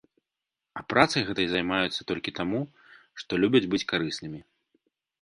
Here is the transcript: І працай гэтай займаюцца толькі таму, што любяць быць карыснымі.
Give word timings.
І 0.79 0.85
працай 0.93 1.21
гэтай 1.27 1.47
займаюцца 1.51 2.01
толькі 2.13 2.35
таму, 2.41 2.59
што 3.23 3.31
любяць 3.45 3.67
быць 3.75 3.85
карыснымі. 3.97 4.47